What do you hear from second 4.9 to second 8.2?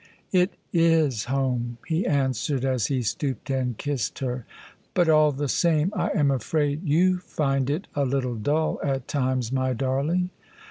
but all the same I am afraid you find it a